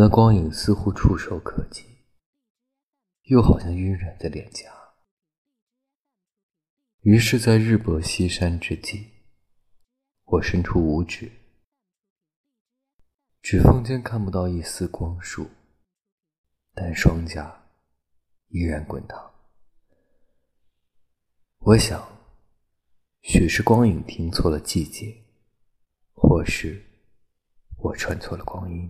[0.00, 1.84] 那光影似乎触手可及，
[3.22, 4.72] 又好像晕染在脸颊。
[7.00, 9.08] 于是，在日薄西山之际，
[10.22, 11.32] 我伸出五指，
[13.42, 15.50] 指缝间看不到一丝光束，
[16.72, 17.66] 但双颊
[18.50, 19.34] 依然滚烫。
[21.58, 22.08] 我想，
[23.22, 25.24] 许是光影听错了季节，
[26.12, 26.86] 或是
[27.78, 28.88] 我穿错了光阴。